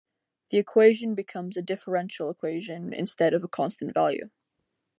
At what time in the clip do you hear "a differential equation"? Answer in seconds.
1.57-2.91